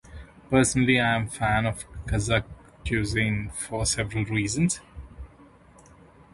[0.49, 2.45] Personally, I am a fan of Kazakh
[2.87, 4.81] cuisine for several reasons.